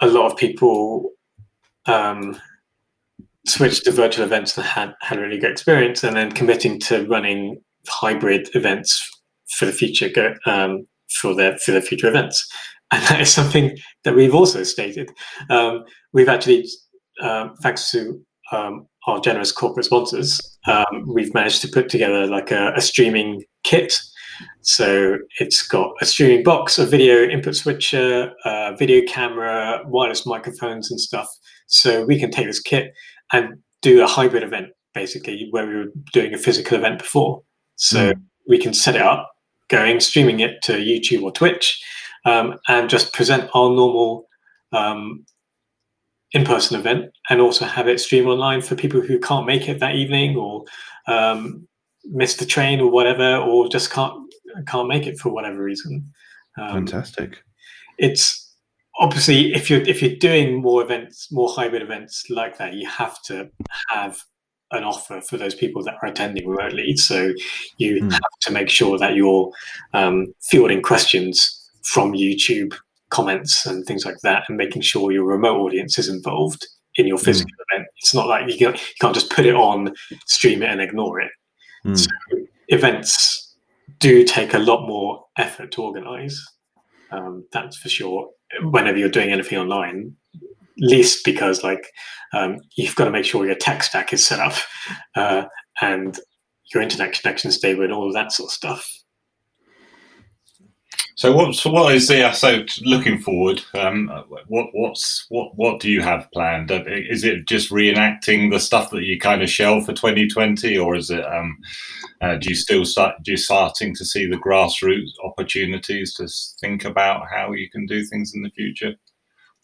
[0.00, 1.12] a lot of people
[1.86, 2.40] um,
[3.46, 7.06] switch to virtual events and had, had a really good experience, and then committing to
[7.06, 9.10] running hybrid events
[9.56, 10.86] for the future um,
[11.20, 12.46] for their for their future events,
[12.90, 15.10] and that is something that we've also stated.
[15.50, 16.66] Um, we've actually,
[17.22, 18.20] um, thanks to
[18.52, 23.42] um, our generous corporate sponsors, um, we've managed to put together like a, a, streaming
[23.64, 23.98] kit.
[24.62, 30.90] So it's got a streaming box, a video input switcher, a video camera, wireless microphones,
[30.90, 31.28] and stuff.
[31.66, 32.92] So we can take this kit
[33.32, 37.42] and do a hybrid event basically where we were doing a physical event before.
[37.76, 38.22] So mm.
[38.48, 39.32] we can set it up,
[39.68, 41.82] going streaming it to YouTube or Twitch,
[42.24, 44.28] um, and just present our normal
[44.72, 45.24] um,
[46.32, 49.94] in-person event, and also have it stream online for people who can't make it that
[49.94, 50.64] evening or
[51.06, 51.66] um,
[52.04, 54.14] miss the train or whatever, or just can't
[54.66, 56.12] can't make it for whatever reason.
[56.56, 57.42] Um, Fantastic.
[57.98, 58.44] It's
[58.98, 63.20] obviously if you're if you're doing more events more hybrid events like that you have
[63.22, 63.50] to
[63.90, 64.22] have
[64.74, 67.32] an offer for those people that are attending remotely so
[67.78, 68.12] you mm.
[68.12, 69.50] have to make sure that you're
[69.92, 72.74] um, fielding questions from youtube
[73.10, 77.18] comments and things like that and making sure your remote audience is involved in your
[77.18, 77.24] hmm.
[77.24, 77.74] physical mm.
[77.74, 79.92] event it's not like you, can, you can't just put it on
[80.26, 81.30] stream it and ignore it
[81.84, 81.98] mm.
[81.98, 82.08] so
[82.68, 83.56] events
[83.98, 86.40] do take a lot more effort to organize
[87.10, 88.28] um, that's for sure
[88.62, 90.16] whenever you're doing anything online
[90.78, 91.86] least because like
[92.32, 94.54] um, you've got to make sure your tech stack is set up
[95.16, 95.44] uh,
[95.80, 96.18] and
[96.72, 99.04] your internet connection stable and all of that sort of stuff
[101.16, 101.54] so what?
[101.54, 103.62] So what is the so looking forward?
[103.74, 104.10] Um,
[104.48, 106.72] what what's what what do you have planned?
[106.72, 110.96] Uh, is it just reenacting the stuff that you kind of shelved for 2020, or
[110.96, 111.24] is it?
[111.24, 111.56] Um,
[112.20, 113.14] uh, do you still start?
[113.22, 116.26] Do you starting to see the grassroots opportunities to
[116.60, 118.94] think about how you can do things in the future,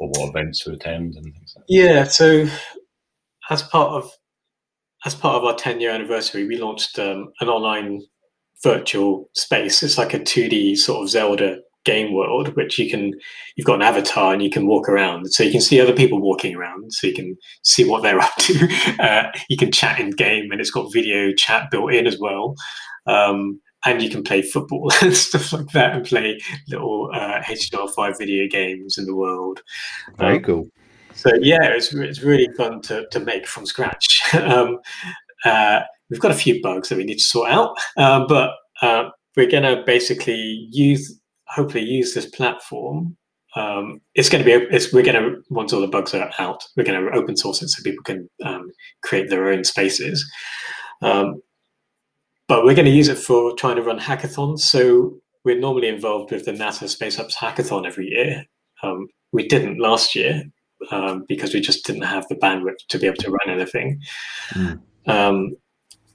[0.00, 1.54] or what events to attend and things?
[1.54, 2.04] Like yeah.
[2.04, 2.46] So
[3.50, 4.10] as part of
[5.06, 8.02] as part of our 10 year anniversary, we launched um, an online
[8.62, 9.82] virtual space.
[9.82, 13.12] It's like a 2D sort of Zelda game world, which you can
[13.56, 16.20] you've got an avatar and you can walk around, so you can see other people
[16.20, 18.96] walking around, so you can see what they're up to.
[18.98, 22.54] Uh, you can chat in game, and it's got video chat built in as well.
[23.06, 26.38] Um, and you can play football and stuff like that, and play
[26.68, 29.62] little uh, HTML5 video games in the world.
[30.18, 30.68] Very um, cool.
[31.14, 34.22] So yeah, it's it's really fun to to make from scratch.
[34.34, 34.78] um,
[35.44, 39.10] uh, we've got a few bugs that we need to sort out, uh, but uh,
[39.36, 43.16] we're going to basically use, hopefully, use this platform.
[43.56, 46.64] Um, it's going to be, it's, we're going to once all the bugs are out,
[46.76, 48.70] we're going to open source it so people can um,
[49.02, 50.24] create their own spaces.
[51.02, 51.42] Um,
[52.50, 54.58] but we're going to use it for trying to run hackathons.
[54.58, 58.44] So we're normally involved with the NASA Space Apps Hackathon every year.
[58.82, 60.42] Um, we didn't last year
[60.90, 64.00] um, because we just didn't have the bandwidth to be able to run anything.
[64.50, 64.80] Mm.
[65.06, 65.56] Um,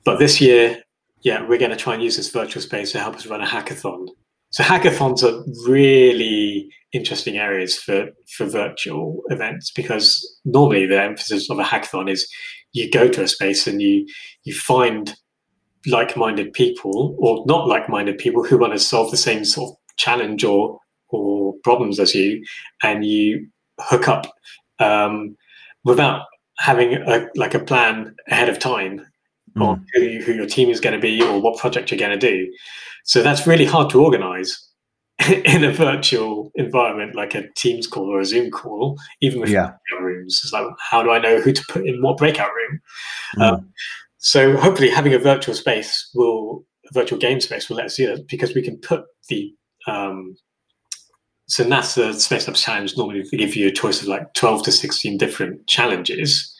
[0.03, 0.83] but this year,
[1.21, 3.47] yeah, we're going to try and use this virtual space to help us run a
[3.47, 4.09] hackathon.
[4.49, 11.59] So hackathons are really interesting areas for, for virtual events because normally the emphasis of
[11.59, 12.29] a hackathon is
[12.73, 14.05] you go to a space and you
[14.43, 15.15] you find
[15.87, 20.43] like-minded people or not like-minded people who want to solve the same sort of challenge
[20.43, 22.43] or or problems as you,
[22.83, 23.47] and you
[23.79, 24.33] hook up
[24.79, 25.35] um,
[25.83, 26.25] without
[26.57, 29.05] having a like a plan ahead of time
[29.55, 29.61] mm.
[29.61, 32.17] on who, who your team is going to be or what project you're going to
[32.17, 32.51] do.
[33.03, 34.65] So that's really hard to organize
[35.29, 39.73] in a virtual environment like a Teams call or a Zoom call, even with yeah.
[39.99, 40.41] rooms.
[40.43, 42.81] It's like, how do I know who to put in what breakout room?
[43.37, 43.41] Mm.
[43.41, 43.73] Um,
[44.25, 48.07] so hopefully, having a virtual space will, a virtual game space will let us do
[48.07, 49.53] that because we can put the
[49.85, 50.35] um,
[51.47, 54.71] so NASA Space Apps Challenge normally they give you a choice of like 12 to
[54.71, 56.51] 16 different challenges.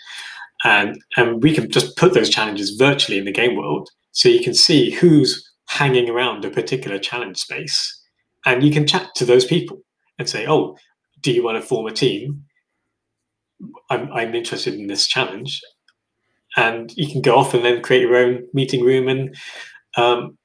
[0.64, 3.90] And and we can just put those challenges virtually in the game world.
[4.12, 8.00] So you can see who's hanging around a particular challenge space
[8.46, 9.82] and you can chat to those people
[10.20, 10.78] and say oh
[11.24, 12.44] do you want to form a team?
[13.90, 15.60] I'm, I'm interested in this challenge
[16.56, 19.36] and you can go off and then create your own meeting room and
[19.98, 20.38] um,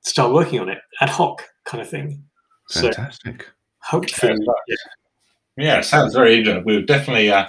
[0.00, 2.22] start working on it ad hoc kind of thing.
[2.70, 3.42] Fantastic.
[3.42, 3.48] So
[3.80, 4.38] hopefully,
[4.68, 4.76] yeah,
[5.56, 6.64] yeah sounds very interesting.
[6.64, 7.46] We'll definitely uh,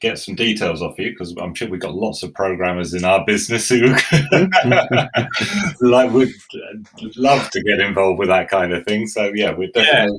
[0.00, 3.24] get some details off you because I'm sure we've got lots of programmers in our
[3.24, 3.86] business who
[5.80, 6.30] like would
[7.16, 9.06] love to get involved with that kind of thing.
[9.06, 10.12] So yeah, we're definitely.
[10.12, 10.18] Yeah.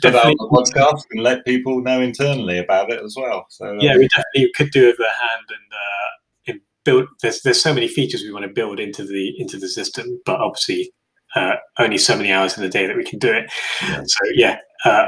[0.00, 3.46] Definitely the podcast and let people know internally about it as well.
[3.50, 7.06] So yeah, uh, we definitely could do it with a hand and uh, build.
[7.22, 10.40] There's there's so many features we want to build into the into the system, but
[10.40, 10.92] obviously
[11.34, 13.50] uh, only so many hours in the day that we can do it.
[13.82, 14.02] Yeah.
[14.06, 15.06] So yeah, uh,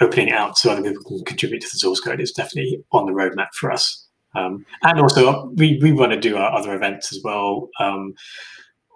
[0.00, 3.06] opening it out so other people can contribute to the source code is definitely on
[3.06, 4.06] the roadmap for us.
[4.36, 7.68] Um, and also, we, we want to do our other events as well.
[7.78, 8.14] Um,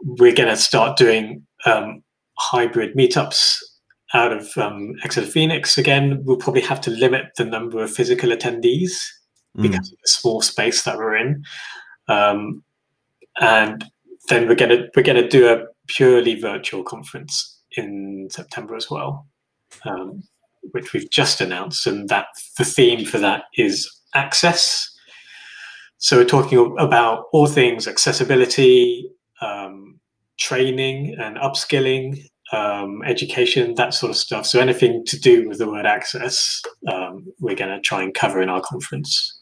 [0.02, 2.02] we're going to start doing um,
[2.38, 3.58] hybrid meetups
[4.14, 5.76] out of um, Exeter Phoenix.
[5.78, 8.92] Again, we'll probably have to limit the number of physical attendees
[9.56, 9.62] mm.
[9.62, 11.44] because of the small space that we're in.
[12.08, 12.62] Um,
[13.40, 13.84] and
[14.28, 18.90] then we're going to we're going to do a purely virtual conference in September as
[18.90, 19.26] well,
[19.84, 20.22] um,
[20.72, 24.94] which we've just announced, and that the theme for that is access.
[25.98, 29.98] So we're talking about all things accessibility, um,
[30.38, 34.46] training and upskilling, um, education, that sort of stuff.
[34.46, 38.40] So anything to do with the word access, um, we're going to try and cover
[38.40, 39.40] in our conference.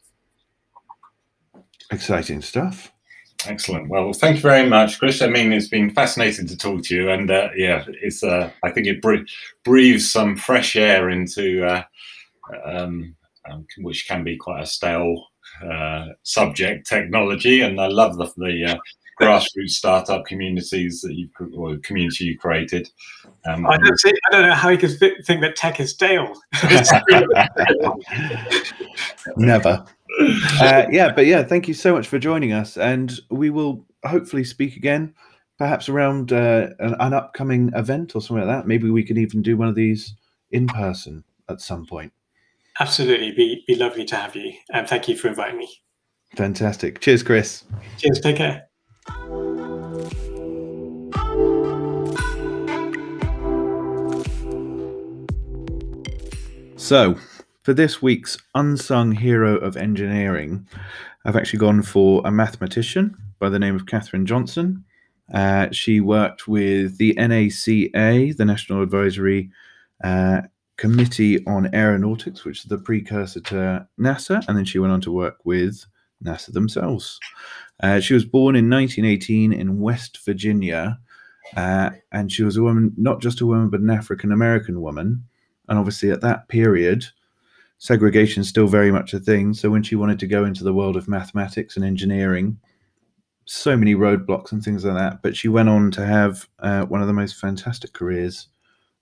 [1.91, 2.93] Exciting stuff.
[3.47, 3.89] Excellent.
[3.89, 5.23] Well, thank you very much, Kris.
[5.23, 8.25] I mean, it's been fascinating to talk to you, and uh, yeah, it's.
[8.25, 9.05] Uh, I think it
[9.65, 11.83] breathes some fresh air into, uh,
[12.65, 13.15] um,
[13.49, 15.27] um, which can be quite a stale
[15.65, 18.79] uh, subject, technology, and I love the, the uh,
[19.21, 22.89] grassroots startup communities that you or community you created.
[23.47, 26.33] Um, I don't see, I don't know how you could think that tech is stale.
[29.37, 29.85] Never
[30.19, 34.45] uh, yeah, but yeah, thank you so much for joining us, and we will hopefully
[34.45, 35.15] speak again,
[35.59, 38.67] perhaps around uh, an, an, upcoming event or something like that.
[38.67, 40.15] Maybe we can even do one of these
[40.51, 42.13] in person at some point.
[42.81, 45.69] Absolutely, be be lovely to have you, and thank you for inviting me.
[46.37, 47.01] Fantastic.
[47.01, 47.65] Cheers, Kris.
[47.99, 48.21] Cheers.
[48.21, 48.69] Take care.
[56.87, 57.17] So,
[57.65, 60.69] for this week's unsung hero of engineering,
[61.25, 64.85] I've actually gone for a mathematician by the name of Katherine Johnson.
[65.35, 69.51] Uh, she worked with the NACA, the National Advisory
[70.05, 70.43] uh,
[70.77, 75.11] Committee on Aeronautics, which is the precursor to NASA, and then she went on to
[75.11, 75.85] work with
[76.25, 77.19] NASA themselves.
[77.83, 80.99] Uh, she was born in 1918 in West Virginia,
[81.57, 85.25] uh, and she was a woman, not just a woman, but an African American woman.
[85.69, 87.07] And obviously, at that period,
[87.79, 89.53] segregation is still very much a thing.
[89.55, 92.59] So when she wanted to go into the world of mathematics and engineering,
[93.47, 95.23] so many roadblocks and things like that.
[95.23, 98.49] But she went on to have uh, one of the most fantastic careers,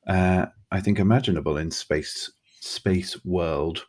[0.07, 3.87] uh, I think, imaginable in space space world.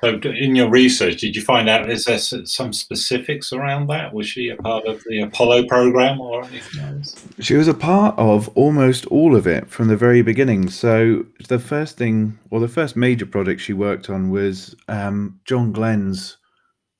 [0.00, 4.14] So, in your research, did you find out is there some specifics around that?
[4.14, 7.16] Was she a part of the Apollo program or anything else?
[7.40, 10.70] She was a part of almost all of it from the very beginning.
[10.70, 15.72] So, the first thing, or the first major project she worked on was um, John
[15.72, 16.36] Glenn's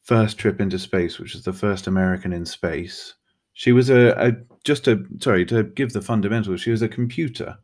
[0.02, 3.14] first trip into space, which was the first American in space.
[3.52, 4.32] She was a, a
[4.64, 6.62] just a sorry to give the fundamentals.
[6.62, 7.58] She was a computer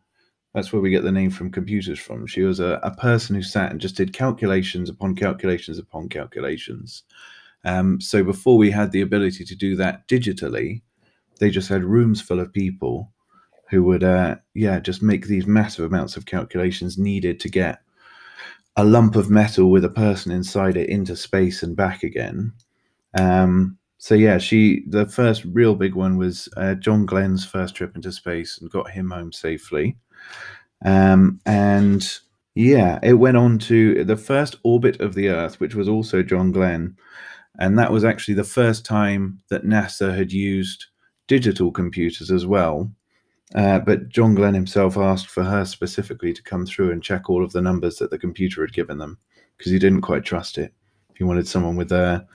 [0.54, 2.26] that's where we get the name from computers from.
[2.26, 7.02] She was a, a person who sat and just did calculations upon calculations upon calculations.
[7.64, 10.82] Um, so before we had the ability to do that digitally,
[11.40, 13.12] they just had rooms full of people
[13.70, 17.80] who would, uh, yeah, just make these massive amounts of calculations needed to get
[18.76, 22.52] a lump of metal with a person inside it into space and back again.
[23.18, 27.96] Um, so yeah, she the first real big one was uh, John Glenn's first trip
[27.96, 29.96] into space and got him home safely.
[30.84, 32.06] Um, and
[32.54, 36.52] yeah, it went on to the first orbit of the Earth, which was also John
[36.52, 36.96] Glenn.
[37.58, 40.86] And that was actually the first time that NASA had used
[41.26, 42.90] digital computers as well.
[43.54, 47.44] Uh, but John Glenn himself asked for her specifically to come through and check all
[47.44, 49.18] of the numbers that the computer had given them
[49.56, 50.72] because he didn't quite trust it.
[51.16, 52.26] He wanted someone with a,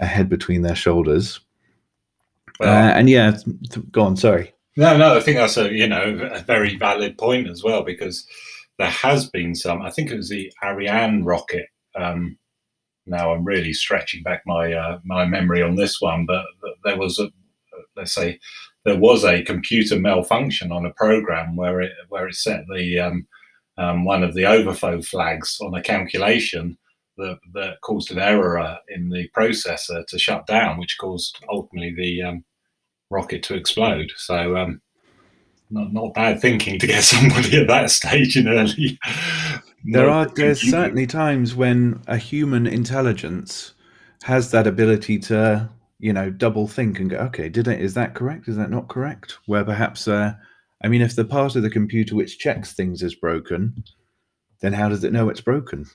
[0.00, 1.40] a head between their shoulders.
[2.60, 4.16] Well, uh, and yeah, th- go on.
[4.16, 4.52] Sorry.
[4.78, 8.24] No, no, I think that's a you know a very valid point as well because
[8.78, 9.82] there has been some.
[9.82, 11.66] I think it was the Ariane rocket.
[11.96, 12.38] Um,
[13.04, 16.44] now I'm really stretching back my uh, my memory on this one, but
[16.84, 17.28] there was a
[17.96, 18.38] let's say
[18.84, 23.26] there was a computer malfunction on a program where it where it set the um,
[23.78, 26.78] um, one of the overflow flags on a calculation
[27.16, 32.22] that, that caused an error in the processor to shut down, which caused ultimately the
[32.22, 32.44] um,
[33.10, 34.10] rocket to explode.
[34.16, 34.80] So um,
[35.70, 38.98] not, not bad thinking to get somebody at that stage in early.
[39.84, 43.74] There are there's certainly times when a human intelligence
[44.24, 48.14] has that ability to you know double think and go okay did it is that
[48.14, 48.48] correct?
[48.48, 49.38] Is that not correct?
[49.46, 50.32] Where perhaps uh,
[50.82, 53.84] i mean if the part of the computer which checks things is broken
[54.60, 55.86] then how does it know it's broken?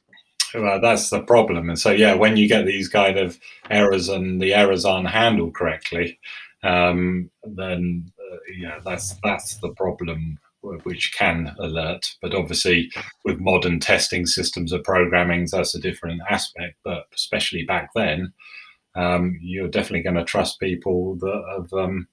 [0.55, 1.69] Well, that's the problem.
[1.69, 3.37] And so yeah when you get these kind of
[3.69, 6.19] errors and the errors aren't handled correctly
[6.63, 10.39] um, then uh, yeah that's that's the problem
[10.83, 12.05] which can alert.
[12.21, 12.91] But obviously,
[13.25, 16.77] with modern testing systems of programming, that's a different aspect.
[16.83, 18.33] But especially back then,
[18.95, 22.07] um, you're definitely going to trust people that have um,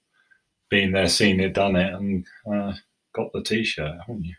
[0.69, 2.73] been there, seen it, done it, and uh,
[3.13, 4.35] got the T-shirt, haven't you?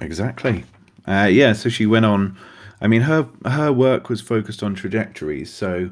[0.00, 0.64] Exactly.
[1.06, 1.52] Uh, yeah.
[1.52, 2.36] So she went on.
[2.80, 5.52] I mean, her her work was focused on trajectories.
[5.52, 5.90] So,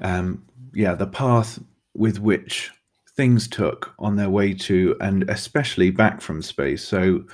[0.00, 1.58] um, yeah, the path
[1.96, 2.70] with which
[3.16, 6.86] things took on their way to and especially back from space.
[6.86, 7.24] So,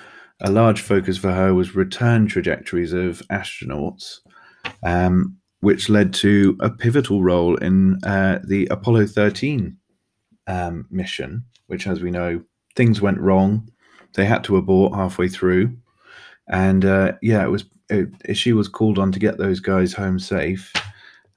[0.41, 4.19] a large focus for her was return trajectories of astronauts,
[4.83, 9.77] um, which led to a pivotal role in uh, the Apollo 13
[10.49, 12.43] um, mission, which, as we know,
[12.75, 13.69] things went wrong.
[14.15, 15.77] They had to abort halfway through.
[16.49, 20.19] And uh, yeah, it was it, she was called on to get those guys home
[20.19, 20.73] safe.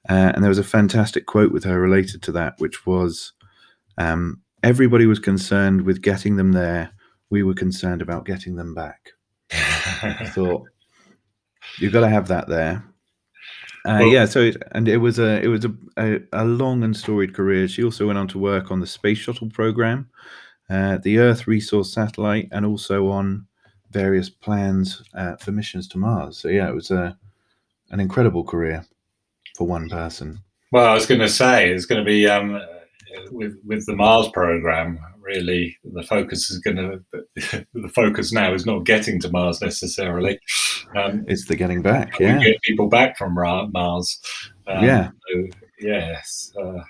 [0.08, 3.32] Uh, and there was a fantastic quote with her related to that, which was
[3.98, 6.90] um, everybody was concerned with getting them there.
[7.30, 9.10] We were concerned about getting them back.
[9.50, 10.64] I thought
[11.78, 12.84] you've got to have that there.
[13.84, 16.82] Uh, well, yeah, so it, and it was a it was a, a, a, long
[16.82, 17.68] and storied career.
[17.68, 20.10] She also went on to work on the space shuttle program,
[20.68, 23.46] uh, the Earth resource satellite, and also on
[23.92, 26.36] various plans uh, for missions to Mars.
[26.36, 27.16] So yeah, it was a
[27.90, 28.84] an incredible career
[29.56, 30.38] for one person.
[30.72, 32.60] Well, I was going to say it's going to be um,
[33.30, 36.76] with with the Mars program, really the focus is going
[37.36, 40.38] to the focus now is not getting to Mars necessarily.
[40.94, 42.18] Um, it's the getting back.
[42.18, 44.20] Yeah, get people back from Mars.
[44.66, 45.10] Um, yeah.
[45.28, 45.46] So,
[45.80, 46.52] yes.
[46.60, 46.82] Uh,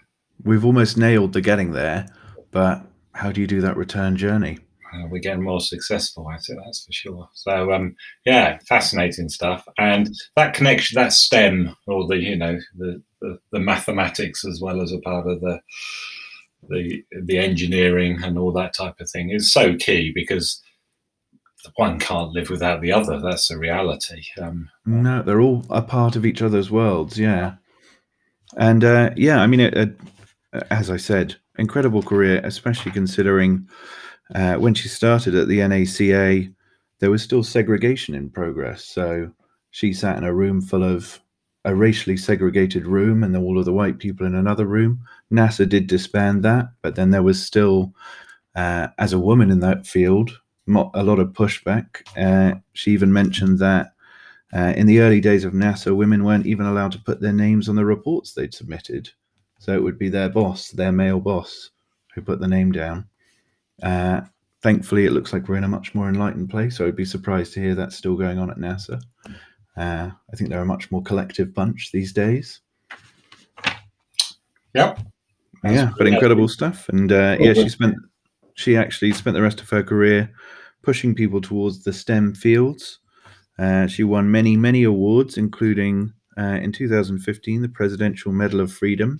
[0.44, 2.06] We've almost nailed the getting there,
[2.50, 4.58] but how do you do that return journey?
[4.96, 7.28] Uh, we're getting more successful at it, that's for sure.
[7.34, 9.66] So, um, yeah, fascinating stuff.
[9.78, 14.80] And that connection, that STEM, or the you know the, the, the mathematics as well
[14.80, 15.60] as a part of the
[16.68, 20.62] the the engineering and all that type of thing is so key because
[21.74, 23.20] one can't live without the other.
[23.20, 24.22] That's a reality.
[24.40, 27.18] Um, no, they're all a part of each other's worlds.
[27.18, 27.54] Yeah,
[28.56, 29.96] and uh, yeah, I mean, it, it,
[30.70, 33.68] as I said, incredible career, especially considering
[34.34, 36.52] uh, when she started at the NACA,
[37.00, 38.84] there was still segregation in progress.
[38.84, 39.30] So
[39.70, 41.20] she sat in a room full of
[41.64, 45.00] a racially segregated room and all of the white people in another room.
[45.32, 47.92] NASA did disband that, but then there was still,
[48.54, 50.30] uh, as a woman in that field,
[50.68, 52.02] a lot of pushback.
[52.16, 53.92] Uh, she even mentioned that
[54.54, 57.68] uh, in the early days of NASA, women weren't even allowed to put their names
[57.68, 59.10] on the reports they'd submitted.
[59.58, 61.70] So it would be their boss, their male boss,
[62.14, 63.08] who put the name down.
[63.82, 64.22] Uh,
[64.62, 66.76] thankfully, it looks like we're in a much more enlightened place.
[66.76, 69.00] So I'd be surprised to hear that's still going on at NASA.
[69.76, 72.60] Uh, I think they're a much more collective bunch these days.
[74.74, 75.00] Yep.
[75.64, 76.88] yeah, but incredible stuff.
[76.88, 77.96] And uh, yeah, she spent
[78.54, 80.30] she actually spent the rest of her career
[80.82, 82.98] pushing people towards the STEM fields.
[83.58, 89.18] Uh, she won many many awards, including uh, in 2015 the Presidential Medal of Freedom,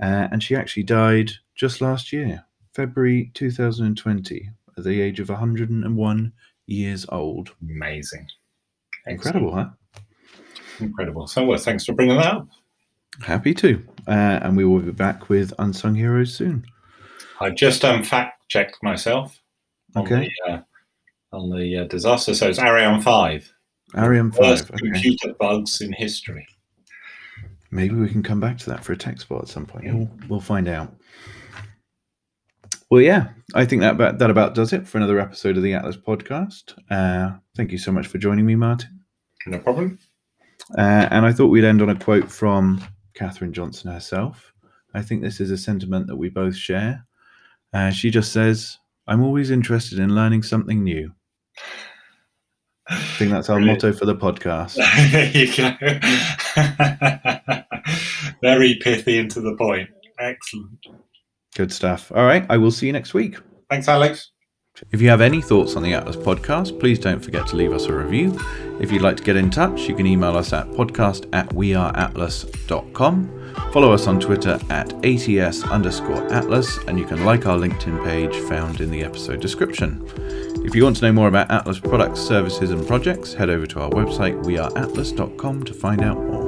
[0.00, 6.32] uh, and she actually died just last year, February 2020, at the age of 101
[6.66, 7.54] years old.
[7.62, 8.26] Amazing.
[9.06, 9.70] Incredible, huh?
[10.80, 11.26] Incredible.
[11.26, 12.48] So, well, thanks for bringing that up.
[13.20, 13.82] Happy to.
[14.08, 16.64] Uh, and we will be back with Unsung Heroes soon.
[17.40, 19.40] I just um, fact checked myself
[19.94, 20.30] on okay.
[20.46, 20.60] the, uh,
[21.32, 22.34] on the uh, disaster.
[22.34, 23.52] So it's Ariane 5.
[23.96, 24.44] Ariane 5.
[24.44, 24.78] First okay.
[24.78, 26.46] computer bugs in history.
[27.70, 29.86] Maybe we can come back to that for a tech spot at some point.
[29.86, 30.94] We'll, we'll find out.
[32.92, 35.72] Well, yeah, I think that about, that about does it for another episode of the
[35.72, 36.74] Atlas podcast.
[36.90, 39.00] Uh, thank you so much for joining me, Martin.
[39.46, 39.98] No problem.
[40.76, 42.84] Uh, and I thought we'd end on a quote from
[43.14, 44.52] Katherine Johnson herself.
[44.92, 47.06] I think this is a sentiment that we both share.
[47.72, 48.76] Uh, she just says,
[49.06, 51.14] I'm always interested in learning something new.
[52.90, 53.84] I think that's our Brilliant.
[53.84, 54.74] motto for the podcast.
[55.12, 55.74] there you go.
[58.42, 59.88] Very pithy and to the point.
[60.18, 60.86] Excellent.
[61.54, 62.10] Good stuff.
[62.14, 62.46] All right.
[62.48, 63.36] I will see you next week.
[63.68, 64.30] Thanks, Alex.
[64.90, 67.86] If you have any thoughts on the Atlas podcast, please don't forget to leave us
[67.86, 68.38] a review.
[68.80, 73.42] If you'd like to get in touch, you can email us at podcast at weareatlas.com.
[73.72, 78.34] Follow us on Twitter at ATS underscore Atlas, and you can like our LinkedIn page
[78.48, 80.02] found in the episode description.
[80.64, 83.80] If you want to know more about Atlas products, services, and projects, head over to
[83.80, 86.41] our website weareatlas.com to find out more.